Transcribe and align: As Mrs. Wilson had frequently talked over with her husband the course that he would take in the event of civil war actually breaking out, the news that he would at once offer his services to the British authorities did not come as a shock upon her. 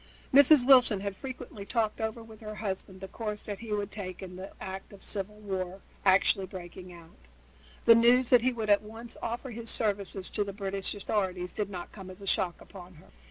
As 0.33 0.49
Mrs. 0.49 0.65
Wilson 0.65 1.01
had 1.01 1.15
frequently 1.15 1.63
talked 1.63 2.01
over 2.01 2.23
with 2.23 2.41
her 2.41 2.55
husband 2.55 3.01
the 3.01 3.07
course 3.07 3.43
that 3.43 3.59
he 3.59 3.71
would 3.71 3.91
take 3.91 4.23
in 4.23 4.35
the 4.35 4.49
event 4.59 4.91
of 4.91 5.03
civil 5.03 5.35
war 5.35 5.79
actually 6.03 6.47
breaking 6.47 6.91
out, 6.91 7.15
the 7.85 7.93
news 7.93 8.31
that 8.31 8.41
he 8.41 8.51
would 8.51 8.71
at 8.71 8.81
once 8.81 9.15
offer 9.21 9.51
his 9.51 9.69
services 9.69 10.31
to 10.31 10.43
the 10.43 10.53
British 10.53 10.95
authorities 10.95 11.53
did 11.53 11.69
not 11.69 11.91
come 11.91 12.09
as 12.09 12.19
a 12.19 12.25
shock 12.25 12.59
upon 12.59 12.95
her. 12.95 13.11